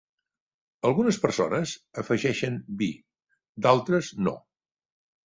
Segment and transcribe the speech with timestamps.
[0.87, 2.87] Algunes persones afegeixen vi.
[3.67, 4.35] D'altres, no.